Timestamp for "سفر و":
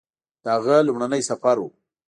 1.29-1.65